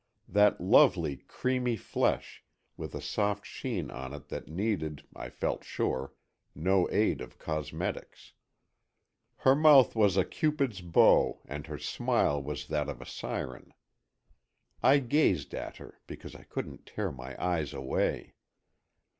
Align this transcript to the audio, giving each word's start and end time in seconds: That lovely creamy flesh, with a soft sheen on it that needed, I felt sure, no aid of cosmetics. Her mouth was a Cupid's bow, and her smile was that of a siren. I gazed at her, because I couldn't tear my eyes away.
That 0.27 0.59
lovely 0.59 1.17
creamy 1.27 1.75
flesh, 1.75 2.43
with 2.75 2.95
a 2.95 3.01
soft 3.01 3.45
sheen 3.45 3.91
on 3.91 4.15
it 4.15 4.29
that 4.29 4.47
needed, 4.47 5.05
I 5.15 5.29
felt 5.29 5.63
sure, 5.63 6.15
no 6.55 6.89
aid 6.89 7.21
of 7.21 7.37
cosmetics. 7.37 8.33
Her 9.35 9.53
mouth 9.53 9.95
was 9.95 10.17
a 10.17 10.25
Cupid's 10.25 10.81
bow, 10.81 11.43
and 11.45 11.67
her 11.67 11.77
smile 11.77 12.41
was 12.41 12.65
that 12.69 12.89
of 12.89 12.99
a 12.99 13.05
siren. 13.05 13.75
I 14.81 14.97
gazed 14.97 15.53
at 15.53 15.77
her, 15.77 16.01
because 16.07 16.33
I 16.33 16.45
couldn't 16.45 16.87
tear 16.87 17.11
my 17.11 17.39
eyes 17.39 17.71
away. 17.71 18.33